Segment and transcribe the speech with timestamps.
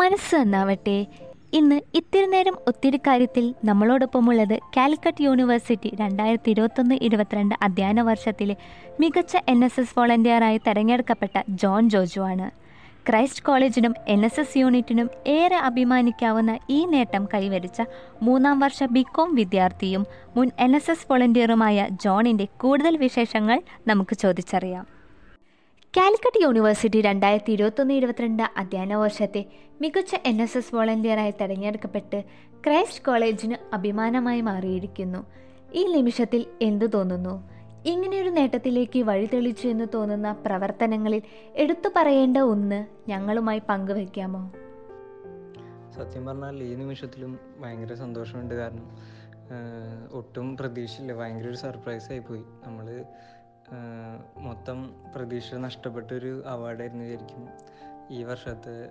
[0.00, 1.06] മനസ്സ് എന്നാവട്ടെ
[1.52, 8.56] ഇന്ന് ഇത്തിരി നേരം ഒത്തിരി കാര്യത്തിൽ നമ്മളോടൊപ്പമുള്ളത് കാലിക്കറ്റ് യൂണിവേഴ്സിറ്റി രണ്ടായിരത്തി ഇരുപത്തൊന്ന് ഇരുപത്തിരണ്ട് അധ്യയന വർഷത്തിലെ
[9.00, 12.50] മികച്ച എൻ എസ് എസ് വോളണ്ടിയറായി തെരഞ്ഞെടുക്കപ്പെട്ട ജോൺ ജോജു ആണ്.
[13.08, 17.82] ക്രൈസ്റ്റ് കോളേജിനും എൻ എസ് എസ് യൂണിറ്റിനും ഏറെ അഭിമാനിക്കാവുന്ന ഈ നേട്ടം കൈവരിച്ച
[18.22, 20.06] മൂന്നാം വർഷ ബികോം വിദ്യാർത്ഥിയും
[20.36, 24.99] മുൻ എൻ എസ് എസ് വോളണ്ടിയറുമായ ജോണിന്റെ കൂടുതൽ വിശേഷങ്ങൾ നമുക്ക് ചോദിച്ചറിയാം.
[25.96, 29.44] കാലിക്കറ്റ് യൂണിവേഴ്സിറ്റി രണ്ടായിരത്തി ഇരുപത്തൊന്ന് ഇരുപത്തിരണ്ട് അധ്യയന വർഷത്തെ
[29.80, 32.24] മികച്ച എൻ എസ് എസ് വോളണ്ടിയറായി തെരഞ്ഞെടുക്കപ്പെട്ട്
[32.66, 35.26] ക്രൈസ്റ്റ് കോളേജിന് അഭിമാനമായി മാറിയിരിക്കുന്നു.
[35.72, 37.50] ഈ നിമിഷത്തിൽ എന്തു തോന്നുന്നു?
[37.86, 41.22] ഇങ്ങനെയൊരു നേട്ടത്തിലേക്ക് വഴിതെളിച്ചു എന്ന് തോന്നുന്ന പ്രവർത്തനങ്ങളിൽ
[41.54, 44.52] എടുത്തു പറയേണ്ട ഒന്ന് ഞങ്ങളുമായി പങ്കുവെക്കാമോ?
[45.90, 48.54] സത്യം പറഞ്ഞാൽ ഈ നിമിഷത്തിലും ഭയങ്കര സന്തോഷമുണ്ട്.
[48.54, 48.86] കാരണം
[50.12, 51.12] ഒട്ടും പ്രതീക്ഷയില്ല.
[51.12, 53.04] ഭയങ്കര ഒരു സർപ്രൈസ് ആയിപ്പോയി നമ്മൾ
[54.38, 54.78] മൊത്തം
[55.14, 57.48] പ്രതീക്ഷ നഷ്ടപ്പെട്ടൊരു അവാർഡായിരുന്നു ശരിക്കും
[58.10, 58.90] ഈ വർഷത്തെ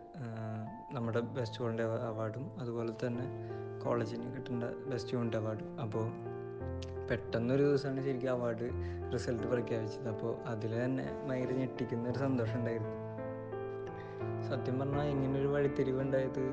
[0.92, 3.26] നമ്മുടെ ബെസ്റ്റ് യൂണിറ്റ് അവാർഡും അതുപോലെ തന്നെ
[3.84, 6.06] കോളേജിന് കിട്ടേണ്ട ബെസ്റ്റ് യൂണിറ്റ് അവാർഡും അപ്പോൾ
[7.08, 8.70] പെട്ടെന്നൊരു ദിവസമാണ് ശരിക്കും അവാർഡ്
[9.14, 10.08] റിസൾട്ട് പ്രഖ്യാപിച്ചത്.
[10.08, 12.96] അപ്പോൾ അതിൽ തന്നെ ഭയങ്കര ഞെട്ടിക്കുന്ന ഒരു സന്തോഷം ഉണ്ടായിരുന്നു
[14.50, 16.44] സത്യം പറഞ്ഞാൽ ഇങ്ങനൊരു വഴിത്തിരിവുണ്ടായത്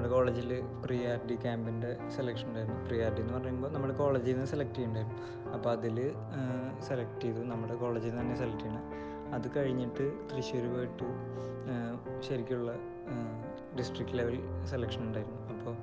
[0.00, 0.50] നമ്മുടെ കോളേജിൽ
[0.82, 2.76] പ്രീ ആർ ഡി ക്യാമ്പിന്റെ സെലക്ഷൻ ഉണ്ടായിരുന്നു.
[2.84, 5.96] പ്രീ ആർ ഡി എന്ന് പറയുമ്പോൾ നമ്മുടെ കോളേജിൽ നിന്ന് സെലക്ട് ചെയ്യുന്നുണ്ടായിരുന്നു അപ്പോൾ അതിൽ
[6.86, 7.40] സെലക്ട് ചെയ്തു.
[7.50, 8.84] നമ്മുടെ കോളേജിൽ നിന്ന് തന്നെ സെലക്ട് ചെയ്യണം.
[9.36, 11.08] അത് കഴിഞ്ഞിട്ട് തൃശ്ശൂർ പോയിട്ട്
[12.28, 12.70] ശരിക്കുള്ള
[13.80, 14.38] ഡിസ്ട്രിക്ട് ലെവൽ
[14.72, 15.42] സെലക്ഷൻ ഉണ്ടായിരുന്നു.
[15.54, 15.76] അപ്പോൾ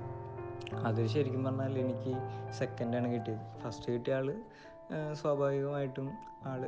[0.88, 2.14] അത് ശരിക്കും പറഞ്ഞാൽ എനിക്ക്
[2.60, 3.44] സെക്കൻഡാണ് കിട്ടിയത്.
[3.62, 4.28] ഫസ്റ്റ് കിട്ടിയ ആൾ
[5.22, 6.10] സ്വാഭാവികമായിട്ടും
[6.52, 6.60] ആൾ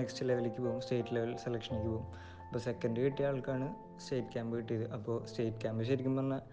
[0.00, 0.80] നെക്സ്റ്റ് ലെവലിലേക്ക് പോകും.
[0.86, 2.06] സ്റ്റേറ്റ് ലെവൽ സെലക്ഷനിലേക്ക് പോകും.
[2.44, 3.66] അപ്പോൾ സെക്കൻഡ് കിട്ടിയ ആൾക്കാണ്
[4.04, 4.86] സ്റ്റേറ്റ് ക്യാമ്പ് കിട്ടിയത്.
[4.98, 6.44] അപ്പോൾ സ്റ്റേറ്റ് ക്യാമ്പ് ശരിക്കും പറഞ്ഞാൽ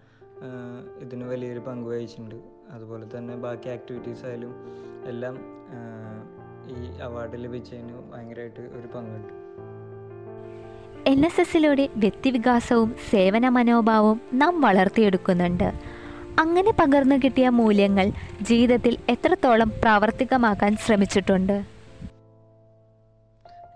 [1.00, 2.34] ഇതിന് വലിയൊരു പങ്ക് വഹിച്ചിട്ടുണ്ട്.
[2.70, 4.52] അതുപോലെ തന്നെ ബാക്കി ആക്ടിവിറ്റീസ് ആയാലും
[5.06, 5.36] എല്ലാം
[6.68, 9.32] ഈ അവാർഡ് ലഭിച്ചതിന് ഭയങ്കരമായിട്ട് ഒരു പങ്കുണ്ട്.
[11.08, 15.68] എൻ എസ് എസിലൂടെ വ്യക്തിവികാസവും സേവന മനോഭാവവും നാം വളർത്തിയെടുക്കുന്നുണ്ട്.
[16.38, 18.06] അങ്ങനെ പകർന്നു കിട്ടിയ മൂല്യങ്ങൾ
[18.42, 21.56] ജീവിതത്തിൽ എത്രത്തോളം പ്രാവർത്തികമാക്കാൻ ശ്രമിച്ചിട്ടുണ്ട്?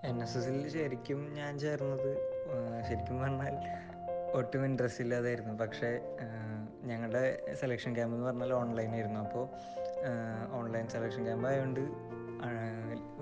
[0.05, 2.11] എൻ എസ് എസിൽ ശരിക്കും ഞാൻ ചേർന്നത്
[2.89, 3.55] ശരിക്കും പറഞ്ഞാൽ
[4.33, 5.53] ഒട്ടും ഇൻട്രസ്റ്റ് ഇല്ലാതായിരുന്നു.
[5.53, 5.99] പക്ഷേ
[6.83, 9.19] ഞങ്ങളുടെ സെലക്ഷൻ ക്യാമ്പ് എന്ന് പറഞ്ഞാൽ ഓൺലൈൻ ആയിരുന്നു.
[9.19, 9.45] അപ്പോൾ
[10.53, 11.79] ഓൺലൈൻ സെലക്ഷൻ ക്യാമ്പ് ആയതുകൊണ്ട്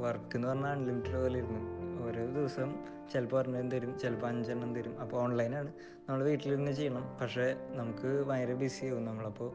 [0.01, 1.61] വർക്ക് എന്ന് പറഞ്ഞാൽ അൺലിമിറ്റഡ് പോലെ ഇരുന്നു.
[2.03, 2.69] ഓരോ ദിവസം
[3.13, 4.99] ചിലപ്പോൾ ഒരെണ്ണം തരും ചിലപ്പോൾ അഞ്ചെണ്ണം തരും.
[4.99, 5.71] അപ്പോൾ ഓൺലൈനാണ്
[6.09, 7.17] നമ്മൾ വീട്ടിലിരുന്ന് ചെയ്യണം.
[7.21, 9.49] പക്ഷേ നമുക്ക് ഭയങ്കര ബിസി ആവും നമ്മളപ്പോൾ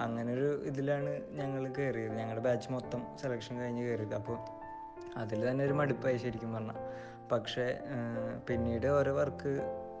[0.00, 4.38] അങ്ങനൊരു ഇതിലാണ് ഞങ്ങൾ കയറിയത് ഞങ്ങളുടെ ബാച്ച് മൊത്തം സെലക്ഷൻ കഴിഞ്ഞ് കയറിയത് അപ്പോൾ
[5.16, 6.78] അതിൽ തന്നെ ഒരു മടുപ്പായി ശരിക്കും പറഞ്ഞാൽ
[7.32, 7.78] പക്ഷേ
[8.48, 9.52] പിന്നീട് ഓരോ വർക്ക്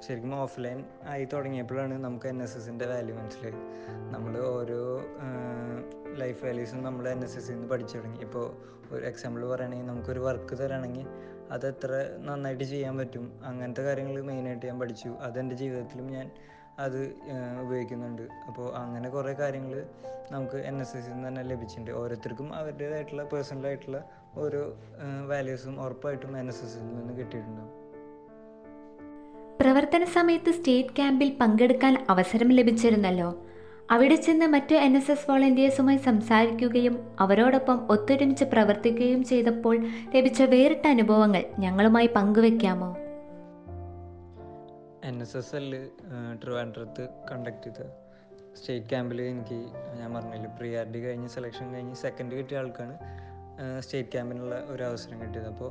[0.06, 3.60] ശരിക്കും ഓഫ്ലൈൻ ആയി തുടങ്ങിയപ്പോഴാണ് നമുക്ക് എൻ എസ് എസിന്റെ വാല്യൂ മനസ്സിലായത്.
[4.14, 4.80] നമ്മൾ ഓരോ
[6.14, 8.20] ലൈഫ് വാല്യൂസും നമ്മൾ എൻ എസ് എസ് നിന്ന് പഠിച്ചു തുടങ്ങി.
[8.20, 8.46] ഇപ്പോൾ
[8.94, 11.06] ഒരു എക്സാമ്പിൾ പറയുകയാണെങ്കിൽ നമുക്കൊരു വർക്ക് തരാണെങ്കിൽ
[11.50, 15.08] അത് എത്ര നന്നായിട്ട് ചെയ്യാൻ പറ്റും അങ്ങനത്തെ കാര്യങ്ങൾ മെയിനായിട്ട് ഞാൻ പഠിച്ചു.
[15.08, 16.30] അതെന്റെ ജീവിതത്തിലും ഞാൻ
[16.78, 17.00] അത്
[17.64, 18.22] ഉപയോഗിക്കുന്നുണ്ട്.
[18.48, 19.86] അപ്പോൾ അങ്ങനെ കുറേ കാര്യങ്ങൾ
[20.32, 21.90] നമുക്ക് എൻ എസ് എസിൽ നിന്ന് തന്നെ ലഭിച്ചിട്ടുണ്ട്.
[21.90, 24.04] ഓരോരുത്തർക്കും അവരുടേതായിട്ടുള്ള പേഴ്സണലായിട്ടുള്ള
[24.36, 24.62] ഓരോ
[25.32, 27.83] വാല്യൂസും ഉറപ്പായിട്ടും എൻ എസ് എസിൽ നിന്ന് കിട്ടിയിട്ടുണ്ടാവും
[29.60, 33.28] പ്രവർത്തന സമയത്ത് സ്റ്റേറ്റ് ക്യാമ്പിൽ പങ്കെടുക്കാൻ അവസരം ലഭിച്ചിരുന്നല്ലോ.
[33.90, 39.76] അവിടെ ചെന്ന് മറ്റു എൻ എസ് എസ് വോളണ്ടിയേഴ്സുമായി സംസാരിക്കുകയും അവരോടൊപ്പം ഒത്തൊരുമിച്ച് പ്രവർത്തിക്കുകയും ചെയ്തപ്പോൾ
[40.14, 42.90] ലഭിച്ച വേറിട്ട അനുഭവങ്ങൾ ഞങ്ങളുമായി പങ്കുവെക്കാമോ?
[45.04, 45.82] എൻ എസ് എസ് എല്ല്
[46.42, 47.88] ട്രിവാൻഡ്രത്ത് കണ്ടക്ട് ചെയ്ത
[48.54, 49.58] സ്റ്റേറ്റ് ക്യാമ്പിൽ എനിക്ക്
[49.98, 52.94] ഞാൻ പറഞ്ഞില്ല പ്രിയാർഡി കഴിഞ്ഞ് സെലക്ഷൻ കഴിഞ്ഞ് സെക്കൻഡ് കിട്ടിയ ആൾക്കാണ്.
[53.80, 55.48] സ്റ്റേറ്റ് ക്യാമ്പിനുള്ള ഒരു അവസരം കിട്ടിയത്.
[55.48, 55.70] അപ്പോൾ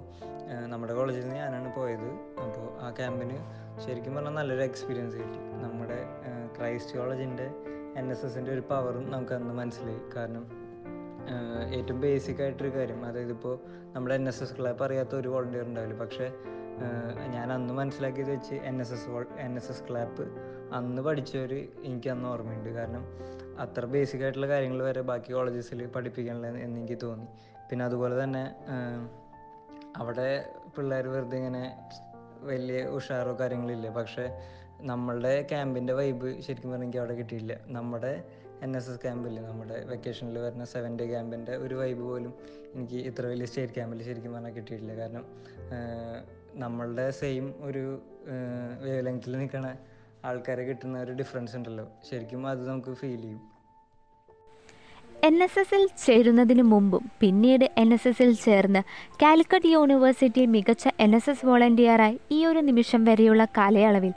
[0.72, 2.10] നമ്മുടെ കോളേജിൽ നിന്ന് ഞാനാണ് പോയത്.
[2.46, 3.38] അപ്പോൾ ആ ക്യാമ്പിന്
[3.84, 5.40] ശരിക്കും പറഞ്ഞാൽ നല്ലൊരു എക്സ്പീരിയൻസ് കിട്ടി.
[5.64, 6.00] നമ്മുടെ
[6.58, 7.48] ക്രൈസ്റ്റ് കോളേജിന്റെ
[7.98, 10.02] എൻ എസ് എസിന്റെ ഒരു പവറും നമുക്ക് അന്ന് മനസ്സിലായി.
[10.16, 10.46] കാരണം
[11.76, 13.06] ഏറ്റവും ബേസിക് ആയിട്ടൊരു കാര്യം.
[13.06, 13.56] അതായത് ഇപ്പോൾ
[13.94, 15.98] നമ്മുടെ എൻ എസ് എസ് ക്ലബ് അറിയാത്ത ഒരു വോളണ്ടിയർ ഉണ്ടാവില്ല?
[16.04, 16.28] പക്ഷേ
[17.34, 20.24] ഞാൻ അന്ന് മനസ്സിലാക്കിയത് വെച്ച് N S S N S S clap
[20.74, 22.70] അന്ന് പഠിച്ചവർ എനിക്ക് അന്ന് ഓർമ്മയുണ്ട്.
[22.70, 23.04] കാരണം
[23.60, 27.28] അത്ര ബേസിക് ആയിട്ടുള്ള കാര്യങ്ങൾ വരെ ബാക്കി കോളേജസിൽ പഠിപ്പിക്കണില്ല എന്ന് എനിക്ക് തോന്നി.
[27.70, 28.44] പിന്നെ അതുപോലെ തന്നെ
[29.96, 30.30] അവിടെ
[30.76, 31.64] പിള്ളേർ വെറുതെ ഇങ്ങനെ
[32.50, 33.90] വലിയ ഉഷാറോ കാര്യങ്ങളില്ല.
[33.98, 34.26] പക്ഷേ
[34.92, 37.54] നമ്മളുടെ ക്യാമ്പിന്റെ വൈബ് ശരിക്കും പറഞ്ഞെങ്കിൽ അവിടെ കിട്ടിയില്ല.
[37.78, 38.14] നമ്മുടെ
[38.66, 42.34] എൻ എസ് എസ് ക്യാമ്പില്ലേ നമ്മുടെ വെക്കേഷനിൽ വരുന്ന സെവൻ ഡേ ക്യാമ്പിന്റെ ഒരു വൈബ് പോലും
[42.74, 44.94] എനിക്ക് ഇത്ര വലിയ സ്റ്റേറ്റ് ക്യാമ്പിൽ ശരിക്കും പറഞ്ഞാൽ കിട്ടിയിട്ടില്ല.
[45.02, 45.26] കാരണം
[46.64, 47.84] നമ്മളുടെ സെയിം ഒരു
[48.84, 49.68] വേവ് ലെങ്ത്തിൽ നിൽക്കണ
[50.26, 51.86] ആൾക്കാരെ കിട്ടുന്ന ഒരു ഡിഫറൻസ് ഉണ്ടല്ലോ.
[52.10, 53.42] ശരിക്കും അത് നമുക്ക് ഫീൽ ചെയ്യും.
[55.28, 58.82] എൻ എസ് എസിൽ ചേരുന്നതിന് മുമ്പും പിന്നീട് എൻ എസ് എസിൽ ചേർന്ന്
[59.22, 64.14] കാലിക്കറ്റ് യൂണിവേഴ്സിറ്റി മികച്ച എൻ എസ് എസ് വോളണ്ടിയറായി ഈ ഒരു നിമിഷം വരെയുള്ള കാലയളവിൽ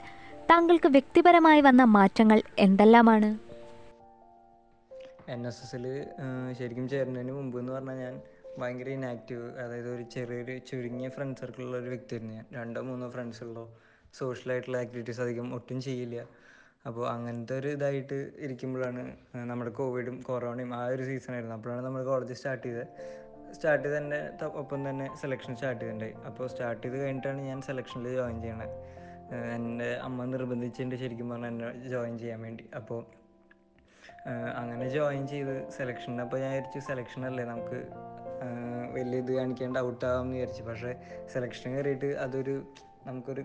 [0.49, 3.29] താങ്കൾക്ക് വ്യക്തിപരമായി വന്ന മാറ്റങ്ങൾ എന്തെല്ലാമാണ്?
[5.35, 5.85] എൻ എസ് എസിൽ
[6.59, 8.15] ശരിക്കും ചേരുന്നതിന് മുമ്പ് എന്ന് പറഞ്ഞാൽ ഞാൻ
[8.59, 12.45] ഭയങ്കര ഇനാക്റ്റീവ് അതായത് ഒരു ചെറിയൊരു ചുരുങ്ങിയ ഫ്രണ്ട് സർക്കിളുള്ള ഒരു വ്യക്തിയായിരുന്നു ഞാൻ.
[12.59, 13.63] രണ്ടോ മൂന്നോ ഫ്രണ്ട്സ് ഉള്ളൂ
[14.19, 16.17] സോഷ്യലായിട്ടുള്ള ആക്ടിവിറ്റീസ് അധികം ഒട്ടും ചെയ്യില്ല.
[16.87, 21.55] അപ്പോൾ അങ്ങനത്തെ ഒരു ഇതായിട്ട് ഇരിക്കുമ്പോഴാണ് നമ്മുടെ കോവിഡും കൊറോണയും ആ ഒരു സീസൺ ആയിരുന്നു.
[21.55, 22.87] അപ്പോഴാണ് നമ്മൾ കോളേജ് സ്റ്റാർട്ട് ചെയ്തത്.
[23.53, 24.19] സ്റ്റാർട്ട് ചെയ്ത് തന്നെ
[24.61, 26.15] ഒപ്പം തന്നെ സെലക്ഷൻ സ്റ്റാർട്ട് ചെയ്തിട്ടുണ്ടായി.
[26.25, 28.73] അപ്പോൾ സ്റ്റാർട്ട് ചെയ്ത് കഴിഞ്ഞിട്ടാണ് ഞാൻ സെലക്ഷനിൽ ജോയിൻ ചെയ്യണത്.
[29.55, 32.65] എന്റെ അമ്മ നിർബന്ധിച്ചിട്ടുണ്ട് ശരിക്കും പറഞ്ഞാൽ എന്നെ ജോയിൻ ചെയ്യാൻ വേണ്ടി.
[32.75, 33.05] അപ്പോൾ
[34.55, 37.79] അങ്ങനെ ജോയിൻ ചെയ്ത് സെലക്ഷനെ അപ്പോൾ ഞാൻ വിചാരിച്ചു സെലക്ഷനല്ലേ നമുക്ക്
[38.95, 40.63] വലിയ ഇത് കാണിക്കാണ്ട് ഔട്ട് ആവാമെന്ന് വിചാരിച്ചു.
[40.63, 40.91] പക്ഷേ
[41.33, 42.55] സെലക്ഷൻ കയറിയിട്ട് അതൊരു
[43.07, 43.43] നമുക്കൊരു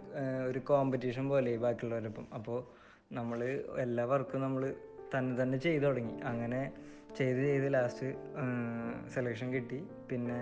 [0.48, 2.26] ഒരു കോമ്പറ്റീഷൻ പോലെ ബാക്കിയുള്ളവരൊപ്പം.
[2.34, 2.81] അപ്പോൾ
[3.12, 3.40] നമ്മൾ
[3.78, 4.62] എല്ലാ വർക്കും നമ്മൾ
[5.14, 6.16] തന്നെ തന്നെ ചെയ്തു തുടങ്ങി.
[6.30, 6.60] അങ്ങനെ
[7.16, 8.08] ചെയ്ത് ചെയ്ത് ലാസ്റ്റ്
[9.14, 9.78] സെലക്ഷൻ കിട്ടി.
[10.10, 10.38] പിന്നെ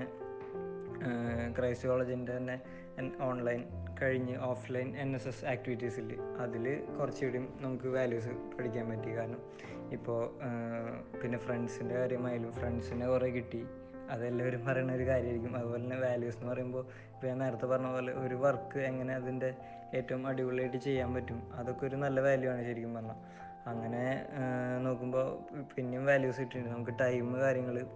[1.58, 2.56] ക്രൈസ്റ്റ് കോളേജിന്റെ തന്നെ
[3.22, 3.60] ഓൺലൈൻ
[4.02, 6.08] കഴിഞ്ഞ് ഓഫ്ലൈൻ എൻ എസ് എസ് ആക്ടിവിറ്റീസിൽ
[6.38, 6.64] അതിൽ
[6.98, 9.10] കുറച്ചുകൂടി നമുക്ക് വാല്യൂസ് പഠിക്കാൻ പറ്റി.
[9.16, 9.40] കാരണം
[9.92, 10.20] ഇപ്പോൾ
[11.20, 13.62] പിന്നെ ഫ്രണ്ട്സിന്റെ കാര്യമായാലും ഫ്രണ്ട്സിനെ കുറേ കിട്ടി.
[14.10, 15.56] അതെല്ലാവരും പറയുന്ന ഒരു കാര്യമായിരിക്കും.
[15.56, 16.84] അതുപോലെ തന്നെ വാല്യൂസ് എന്ന് പറയുമ്പോൾ
[17.14, 19.54] ഇപ്പോൾ ഞാൻ നേരത്തെ പറഞ്ഞ പോലെ ഒരു വർക്ക് എങ്ങനെ അതിന്റെ
[19.94, 23.18] ഏറ്റവും അടിപൊളിയായിട്ട് ചെയ്യാൻ പറ്റും അതൊക്കെ ഒരു നല്ല വാല്യൂ ആണ് ശരിക്കും പറഞ്ഞാൽ.
[23.66, 24.26] അങ്ങനെ
[24.84, 25.26] നോക്കുമ്പോൾ
[25.76, 26.76] പിന്നെയും വാല്യൂസ് കിട്ടിയിട്ടുണ്ട്.
[26.76, 27.86] നമുക്ക് ടൈം കാര്യങ്ങൾ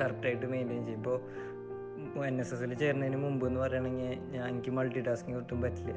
[0.00, 1.00] കറക്റ്റായിട്ട് മെയിന്റെയിൻ ചെയ്യും.
[1.00, 5.92] ഇപ്പോൾ എൻ എസ് എസിൽ ചേരുന്നതിന് മുമ്പ് എന്ന് പറയുകയാണെങ്കിൽ ഞാൻ എനിക്ക് മൾട്ടി ടാസ്കിങ് ഒട്ടും പറ്റില്ല.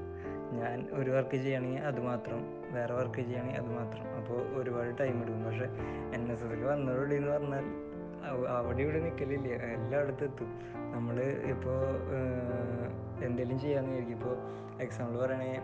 [0.59, 2.39] ഞാൻ ഒരു വർക്ക് ചെയ്യുകയാണെങ്കിൽ അത് മാത്രം
[2.73, 4.05] വേറെ വർക്ക് ചെയ്യുകയാണെങ്കിൽ അത് മാത്രം.
[4.17, 5.43] അപ്പോൾ ഒരുപാട് ടൈം എടുക്കും.
[5.43, 5.67] പക്ഷേ
[6.15, 7.65] എൻ എസ് എസിൽ വന്നതോടെ എന്ന് പറഞ്ഞാൽ
[8.57, 10.59] അവിടെ ഇവിടെ നിൽക്കലില്ല എല്ലായിടത്തും എത്തും
[10.95, 11.81] നമ്മൾ ഇപ്പോൾ
[13.25, 14.37] എന്തെങ്കിലും ചെയ്യാമെന്ന് വിചാരിക്കും ഇപ്പോൾ
[14.81, 15.61] എക്സാമ്പിൾ പറയണേ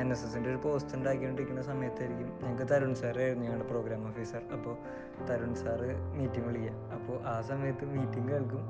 [0.00, 2.38] എൻ എസ് എസിന്റെ ഒരു പോസ്റ്റ് ഉണ്ടാക്കിക്കൊണ്ടിരിക്കുന്ന സമയത്തായിരിക്കും.
[2.42, 4.76] ഞങ്ങൾക്ക് തരുൺ സാറായിരുന്നു ഞങ്ങളുടെ പ്രോഗ്രാം ഓഫീസർ അപ്പോൾ
[5.26, 8.64] തരുൺ സാറ് മീറ്റിംഗ് വിളിക്കുക അപ്പോൾ ആ സമയത്ത് മീറ്റിംഗ് കേൾക്കും.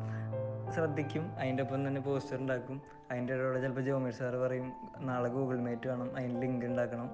[0.75, 1.33] ശ്രദ്ധിക്കും.
[1.39, 2.83] അതിന്റെ ഒപ്പം തന്നെ പോസ്റ്റർ ഉണ്ടാക്കും.
[3.11, 6.17] അതിന്റെ ഇടയിലൂടെ ചിലപ്പോൾ ജോമേഷ് സാറ് പറയും നാളെ ഗൂഗിൾ മീറ്റ് വേണം.
[6.17, 7.11] അതിന് ലിങ്ക് ഉണ്ടാക്കണം.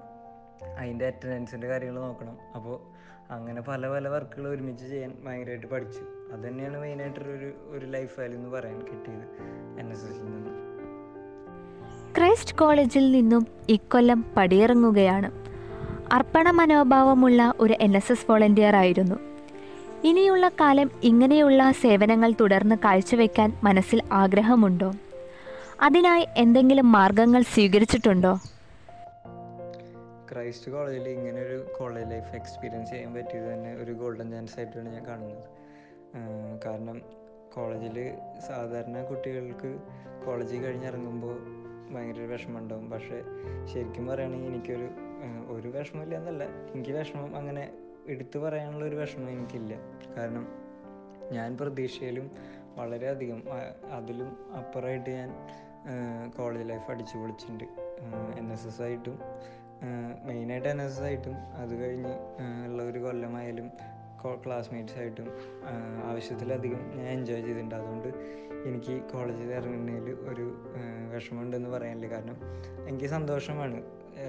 [0.77, 2.37] അതിന്റെ അറ്റൻഡൻസിന്റെ കാര്യങ്ങൾ നോക്കണം.
[2.55, 2.98] അപ്പോൾ
[3.31, 6.33] അങ്ങനെ പല പല വർക്കുകൾ ഒരുമിച്ച് ചെയ്യാൻ ഭയങ്കരമായിട്ട് പഠിച്ചു.
[6.33, 9.25] അത് തന്നെയാണ് മെയിനായിട്ടൊരു ഒരു ലൈഫ് വാല്യൂ എന്ന് പറയാൻ കിട്ടിയത്
[9.79, 10.49] എൻ എസ് എസിൽ നിന്ന്.
[12.17, 15.31] ക്രൈസ്റ്റ് കോളേജിൽ നിന്നും ഇക്കൊല്ലം പടിയിറങ്ങുകയാണ്.
[16.13, 19.15] അർപ്പണ മനോഭാവമുള്ള ഒരു എൻ എസ് എസ് വോളണ്ടിയർ ആയിരുന്നു.
[20.03, 24.93] ഇനിയുള്ള കാലം ഇങ്ങനെയുള്ള സേവനങ്ങൾ തുടർന്ന് കാഴ്ചവെക്കാൻ മനസ്സിൽ ആഗ്രഹമുണ്ടോ?
[25.81, 28.39] അതിനായി എന്തെങ്കിലും മാർഗങ്ങൾ സ്വീകരിച്ചിട്ടുണ്ടോ?
[30.31, 35.05] ക്രൈസ്റ്റ് കോളേജിൽ ഇങ്ങനെ ഒരു കോളേജ് ലൈഫ് എക്സ്പീരിയൻസ് ചെയ്യാൻ പറ്റിയത് തന്നെ ഒരു ഗോൾഡൻ ചാൻസ് ആയിട്ടാണ് ഞാൻ
[35.07, 35.45] കാണുന്നത്.
[36.65, 36.97] കാരണം
[37.55, 37.97] കോളേജിൽ
[38.47, 39.71] സാധാരണ കുട്ടികൾക്ക്
[40.25, 41.35] കോളേജിൽ കഴിഞ്ഞിറങ്ങുമ്പോൾ
[41.93, 43.19] ഭയങ്കര ഒരു വിഷമം ഉണ്ടാവും പക്ഷേ
[43.73, 44.87] ശരിക്കും പറയുകയാണെങ്കിൽ എനിക്കൊരു
[45.55, 46.43] ഒരു വിഷമമില്ല എന്നല്ല.
[46.73, 47.63] എനിക്ക് വിഷമം അങ്ങനെ
[48.07, 49.73] എടുത്തു പറയാനുള്ള ഒരു വിഷമം എനിക്കില്ല.
[50.17, 50.45] കാരണം
[51.31, 52.27] ഞാൻ പ്രതീക്ഷയിലും
[52.77, 53.41] വളരെയധികം
[53.97, 54.29] അതിലും
[54.59, 55.31] അപ്പുറമായിട്ട് ഞാൻ
[56.37, 57.65] കോളേജ് ലൈഫ് അടിച്ചു പൊളിച്ചിട്ടുണ്ട്.
[58.39, 59.17] എൻ എസ് എസ് ആയിട്ടും
[60.25, 62.13] മെയിനായിട്ട് എൻ എസ് എസ് ആയിട്ടും അത് കഴിഞ്ഞ്
[62.65, 63.71] ഉള്ള ഒരു കൊല്ലമായാലും
[64.45, 65.27] ക്ലാസ്മേറ്റ്സ് ആയിട്ടും
[65.65, 65.71] ആ,
[66.03, 67.75] ആവശ്യത്തിലധികം ഞാൻ എൻജോയ് ചെയ്തിട്ടുണ്ട്.
[67.75, 68.09] അതുകൊണ്ട്
[68.65, 70.45] എനിക്ക് കോളേജിൽ ഇറങ്ങുന്നതിൽ ഒരു
[71.11, 72.07] വിഷമമുണ്ടെന്ന് പറയാനില്ല.
[72.07, 72.37] കാരണം
[72.87, 73.77] എനിക്ക് സന്തോഷമാണ്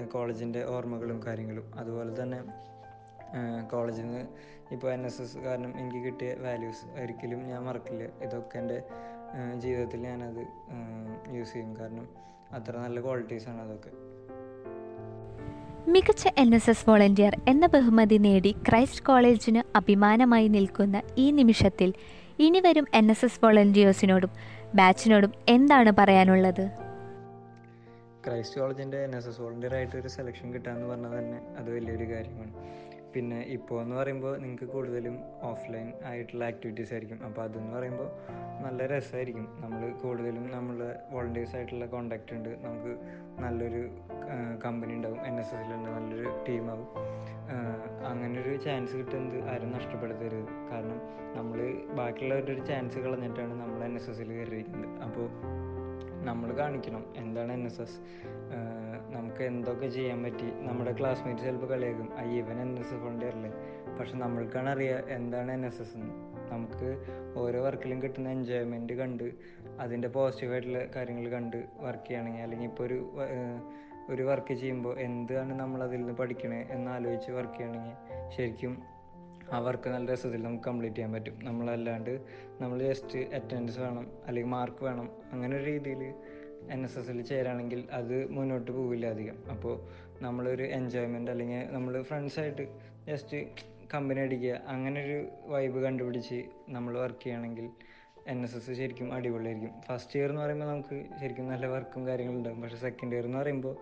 [0.07, 1.73] കോളേജിന്റെ ഓർമ്മകളും കാര്യങ്ങളും.
[1.77, 2.39] അതുപോലെ തന്നെ
[3.67, 4.23] കോളേജിൽ നിന്ന്
[4.71, 8.03] ഇപ്പോൾ എൻ എസ് എസ് കാരണം എനിക്ക് കിട്ടിയ വാല്യൂസ് ഒരിക്കലും ഞാൻ മറക്കില്ല.
[8.23, 8.83] ഇതൊക്കെ എന്റെ
[9.57, 10.41] ജീവിതത്തിൽ ഞാനത്
[11.31, 11.75] യൂസ് ചെയ്യും.
[11.75, 12.07] കാരണം
[12.51, 13.91] അത്ര നല്ല ക്വാളിറ്റീസാണ് അതൊക്കെ.
[15.87, 21.93] മികച്ച എൻ എസ് എസ് വോളണ്ടിയർ എന്ന ബഹുമതി നേടി ക്രൈസ്റ്റ് കോളേജിന് അഭിമാനമായി നിൽക്കുന്ന ഈ നിമിഷത്തിൽ
[22.39, 24.29] ഇനി വരും എൻ എസ് എസ് വോളണ്ടിയേഴ്സിനോടും
[24.75, 26.71] ബാച്ചിനോടും എന്താണ് പറയാനുള്ളത്?
[28.27, 32.51] ക്രൈസ്റ്റ് കോളേജിന്റെ എൻ എസ് എസ് വോളണ്ടിയർ ആയിട്ട് ഒരു സെലക്ഷൻ കിട്ടാന്ന് പറഞ്ഞാൽ തന്നെ അത് വലിയൊരു കാര്യമാണ്.
[33.15, 37.19] പിന്നെ ഇപ്പോൾ എന്ന് പറയുമ്പോൾ നിങ്ങൾക്ക് കൂടുതലും ഓഫ്ലൈൻ ആയിട്ടുള്ള ആക്ടിവിറ്റീസ് ആയിരിക്കും.
[37.25, 38.09] അപ്പോൾ അതെന്ന് പറയുമ്പോൾ
[38.63, 40.77] നല്ല രസമായിരിക്കും നമ്മൾ കൂടുതലും നമ്മൾ
[41.11, 42.49] വോളണ്ടിയേഴ്സ് ആയിട്ടുള്ള കോണ്ടാക്റ്റ് ഉണ്ട്.
[42.65, 42.93] നമുക്ക്
[43.41, 43.81] നല്ലൊരു
[44.65, 45.19] കമ്പനി ഉണ്ടാവും.
[45.25, 46.87] എൻ എസ് എസിലുണ്ട് നല്ലൊരു ടീമാവും
[48.07, 50.51] അങ്ങനൊരു ചാൻസ് കിട്ടുന്നത് ആരും നഷ്ടപ്പെടുത്തരുത്.
[50.71, 50.99] കാരണം
[51.37, 51.59] നമ്മൾ
[51.97, 55.01] ബാക്കിയുള്ളവരുടെ ഒരു ചാൻസ് കളഞ്ഞിട്ടാണ് നമ്മൾ എൻ എസ് എസിൽ കയറിയിരിക്കുന്നത്.
[55.03, 55.27] അപ്പോൾ
[56.25, 57.03] നമ്മൾ കാണിക്കണം.
[57.17, 57.99] എന്താണ് എൻ എസ് എസ്
[59.15, 60.47] നമുക്ക് എന്തൊക്കെ ചെയ്യാൻ പറ്റി?
[60.61, 62.09] നമ്മുടെ ക്ലാസ്മേറ്റ്സ് ചിലപ്പോൾ കളിയാക്കും.
[62.17, 63.51] ആ ഇവൻ എൻ എസ് എസ് വോളണ്ടിയറല്ലേ
[63.99, 66.13] പക്ഷെ നമ്മൾക്കാണ് അറിയുക എന്താണ് എൻ എസ് എസ് എന്ന്.
[66.51, 66.89] നമുക്ക്
[67.39, 69.27] ഓരോ വർക്കിലും കിട്ടുന്ന എൻജോയ്മെന്റ് കണ്ട്
[69.79, 73.11] അതിന്റെ പോസിറ്റീവായിട്ടുള്ള കാര്യങ്ങൾ കണ്ട് വർക്ക് ചെയ്യുകയാണെങ്കിൽ അല്ലെങ്കിൽ ഇപ്പോൾ ഒരു
[74.09, 77.97] ഒരു വർക്ക് ചെയ്യുമ്പോൾ എന്താണ് നമ്മൾ അതിൽ നിന്ന് പഠിക്കണേ എന്നാലോചിച്ച് വർക്ക് ചെയ്യണമെങ്കിൽ
[78.37, 78.73] ശരിക്കും
[79.51, 81.35] ആ വർക്ക് നല്ല രസത്തിൽ നമുക്ക് കംപ്ലീറ്റ് ചെയ്യാൻ പറ്റും.
[81.43, 82.13] നമ്മളല്ലാണ്ട്
[82.61, 86.03] നമ്മൾ ജസ്റ്റ് അറ്റൻഡൻസ് വേണം അല്ലെങ്കിൽ മാർക്ക് വേണം അങ്ങനെ ഒരു രീതിയിൽ
[86.69, 89.37] എൻ എസ് എസിൽ ചേരാണെങ്കിൽ അത് മുന്നോട്ട് പോവില്ല അധികം.
[89.49, 89.75] അപ്പോൾ
[90.23, 92.65] നമ്മളൊരു എൻജോയ്മെന്റ് അല്ലെങ്കിൽ നമ്മൾ ഫ്രണ്ട്സായിട്ട്
[93.07, 93.37] ജസ്റ്റ്
[93.93, 96.39] കമ്പനി അടിക്കുക അങ്ങനെ ഒരു വൈബ് കണ്ടുപിടിച്ച്
[96.69, 97.69] നമ്മൾ വർക്ക് ചെയ്യുകയാണെങ്കിൽ
[98.27, 99.71] എൻ എസ് എസ് ശരിക്കും അടിപൊളിയായിരിക്കും.
[99.87, 103.75] ഫസ്റ്റ് ഇയർ എന്ന് പറയുമ്പോൾ നമുക്ക് ശരിക്കും നല്ല വർക്കും കാര്യങ്ങളും ഉണ്ടാകും പക്ഷേ സെക്കൻഡ് ഇയർ എന്ന് പറയുമ്പോൾ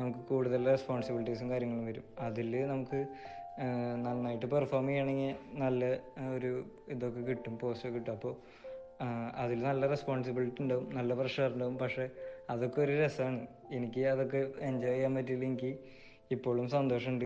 [0.00, 2.06] നമുക്ക് കൂടുതൽ റെസ്പോൺസിബിലിറ്റീസും കാര്യങ്ങളും വരും.
[2.26, 3.00] അതിൽ നമുക്ക്
[4.04, 5.84] നന്നായിട്ട് പെർഫോം ചെയ്യണമെങ്കിൽ നല്ല
[6.36, 6.50] ഒരു
[6.94, 8.14] ഇതൊക്കെ കിട്ടും പോസ്റ്റൊക്കെ കിട്ടും.
[8.18, 8.34] അപ്പോൾ
[9.42, 11.76] അതിൽ നല്ല റെസ്പോൺസിബിലിറ്റി ഉണ്ടാവും നല്ല പ്രഷർ ഉണ്ടാവും.
[11.82, 12.04] പക്ഷേ
[12.52, 13.40] അതൊക്കെ ഒരു രസമാണ്
[13.76, 15.72] എനിക്ക് അതൊക്കെ എൻജോയ് ചെയ്യാൻ പറ്റിയതിൽ എനിക്ക്
[16.36, 17.24] ഇപ്പോഴും സന്തോഷമുണ്ട്.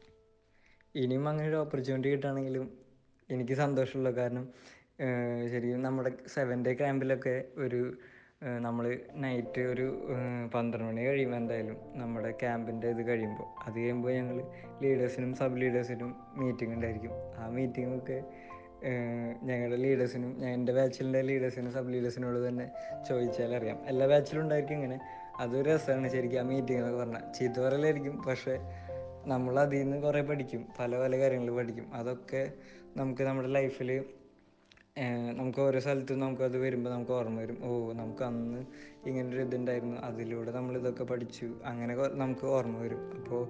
[1.02, 2.66] ഇനിയും അങ്ങനെ ഒരു ഓപ്പർച്യൂണിറ്റി കിട്ടുകയാണെങ്കിലും
[3.28, 4.45] എനിക്ക് സന്തോഷമുള്ള കാരണം
[5.52, 7.81] ശരിക്കും നമ്മുടെ സെവൻ ഡേ ക്യാമ്പിലൊക്കെ ഒരു
[8.43, 9.87] നമ്മൾ നൈറ്റ് ഒരു
[10.55, 14.37] പന്ത്രണ്ട് മണി കഴിയുമ്പോൾ എന്തായാലും നമ്മുടെ ക്യാമ്പിന്റെ ഇത് കഴിയുമ്പോൾ അത് കഴിയുമ്പോൾ ഞങ്ങൾ
[14.83, 17.12] ലീഡേഴ്സിനും സബ് ലീഡേഴ്സിനും മീറ്റിംഗ് ഉണ്ടായിരിക്കും.
[17.38, 18.19] ആ മീറ്റിങ്ങൊക്കെ
[19.43, 22.67] ഞങ്ങളുടെ ലീഡേഴ്സിനും എന്റെ ബാച്ചിലിന്റെ ലീഡേഴ്സിനും സബ് ലീഡേഴ്സിനോട് തന്നെ
[23.09, 23.79] ചോദിച്ചാൽ അറിയാം.
[23.87, 24.99] എല്ലാ ബാച്ചിലും ഉണ്ടായിരിക്കും ഇങ്ങനെ.
[25.41, 28.57] അതൊരു രസമാണ് ശരിക്കും ആ മീറ്റിംഗ് എന്നൊക്കെ പറഞ്ഞാൽ ചീത്ത പറയലായിരിക്കും പക്ഷേ
[29.26, 30.62] നമ്മൾ അതിൽ നിന്ന് കുറേ പഠിക്കും.
[30.81, 31.87] പല പല കാര്യങ്ങൾ പഠിക്കും.
[31.95, 32.43] അതൊക്കെ
[32.97, 33.91] നമുക്ക് നമ്മുടെ ലൈഫിൽ
[35.33, 37.59] നമുക്ക് ഓരോ സ്ഥലത്തും നമുക്കത് വരുമ്പോൾ നമുക്ക് ഓർമ്മ വരും.
[37.65, 38.65] ഓ നമുക്ക് അന്ന്
[39.07, 39.97] ഇങ്ങനൊരു ഇതുണ്ടായിരുന്നു.
[39.97, 41.55] അതിലൂടെ നമ്മൾ ഇതൊക്കെ പഠിച്ചു.
[41.65, 43.01] അങ്ങനെ നമുക്ക് ഓർമ്മ വരും.
[43.17, 43.49] അപ്പോൾ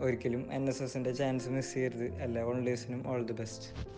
[0.00, 2.04] ഒരിക്കലും എൻ എസ് എസിന്റെ ചാൻസ് മിസ് ചെയ്യരുത്.
[2.04, 3.96] എല്ലാ വോളണ്ടിയേഴ്സിനും ഓൾ ദി ബെസ്റ്റ്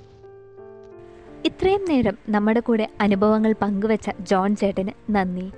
[1.45, 5.51] ഇത്രയും നേരം നമ്മുടെ കൂടെ അനുഭവങ്ങൾ പങ്കുവച്ച ജോൺ ചേട്ടന് നന്ദി.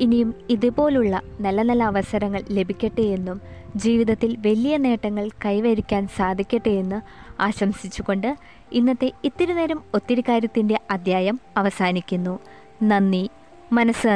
[0.00, 3.40] ഇനിയും ഇതുപോലുള്ള നല്ല നല്ല അവസരങ്ങൾ ലഭിക്കട്ടെ എന്നും
[3.76, 7.00] ജീവിതത്തിൽ വലിയ നേട്ടങ്ങൾ കൈവരിക്കാൻ സാധിക്കട്ടെ എന്ന്
[7.42, 8.36] ആശംസിച്ചുകൊണ്ട്
[8.72, 12.38] ഇന്നത്തെ ഇത്തിരി നേരം ഒത്തിരി കാര്യത്തിന്റെ അധ്യായം അവസാനിക്കുന്നു.
[12.82, 13.30] നന്ദി.
[13.72, 14.08] മനസ്സ്